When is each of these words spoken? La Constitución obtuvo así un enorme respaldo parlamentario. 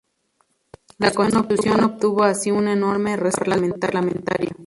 La 0.97 1.11
Constitución 1.11 1.83
obtuvo 1.83 2.23
así 2.23 2.49
un 2.49 2.67
enorme 2.67 3.17
respaldo 3.17 3.69
parlamentario. 3.77 4.49